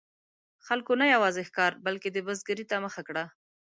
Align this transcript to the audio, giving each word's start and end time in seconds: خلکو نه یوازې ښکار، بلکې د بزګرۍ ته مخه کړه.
خلکو 0.67 0.91
نه 1.01 1.05
یوازې 1.15 1.41
ښکار، 1.49 1.71
بلکې 1.85 2.09
د 2.11 2.17
بزګرۍ 2.27 2.65
ته 2.71 2.75
مخه 2.85 3.01
کړه. 3.07 3.23